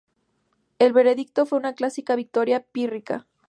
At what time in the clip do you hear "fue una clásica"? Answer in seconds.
1.45-2.15